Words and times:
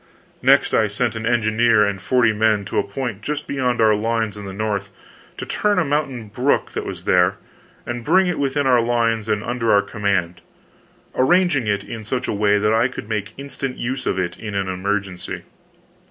Next, 0.41 0.73
I 0.73 0.87
sent 0.87 1.15
an 1.15 1.27
engineer 1.27 1.85
and 1.85 2.01
forty 2.01 2.33
men 2.33 2.65
to 2.65 2.79
a 2.79 2.83
point 2.83 3.21
just 3.21 3.45
beyond 3.45 3.79
our 3.79 3.93
lines 3.93 4.35
on 4.35 4.45
the 4.45 4.57
south, 4.57 4.89
to 5.37 5.45
turn 5.45 5.77
a 5.77 5.85
mountain 5.85 6.27
brook 6.27 6.71
that 6.71 6.87
was 6.87 7.03
there, 7.03 7.35
and 7.85 8.03
bring 8.03 8.25
it 8.25 8.39
within 8.39 8.65
our 8.65 8.81
lines 8.81 9.29
and 9.29 9.43
under 9.43 9.71
our 9.71 9.83
command, 9.83 10.41
arranging 11.13 11.67
it 11.67 11.83
in 11.83 12.03
such 12.03 12.27
a 12.27 12.33
way 12.33 12.57
that 12.57 12.73
I 12.73 12.87
could 12.87 13.09
make 13.09 13.37
instant 13.37 13.77
use 13.77 14.07
of 14.07 14.17
it 14.17 14.39
in 14.39 14.55
an 14.55 14.67
emergency. 14.67 15.43